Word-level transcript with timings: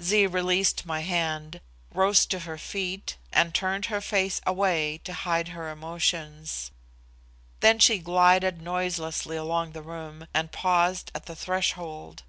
Zee 0.00 0.26
released 0.26 0.86
my 0.86 1.00
hand, 1.00 1.60
rose 1.92 2.24
to 2.24 2.38
her 2.38 2.56
feet, 2.56 3.18
and 3.34 3.54
turned 3.54 3.84
her 3.92 4.00
face 4.00 4.40
away 4.46 4.96
to 5.04 5.12
hide 5.12 5.48
her 5.48 5.68
emotions; 5.68 6.70
then 7.60 7.78
she 7.78 7.98
glided 7.98 8.62
noiselessly 8.62 9.36
along 9.36 9.72
the 9.72 9.82
room, 9.82 10.26
and 10.32 10.50
paused 10.50 11.10
at 11.14 11.26
the 11.26 11.36
threshold. 11.36 12.22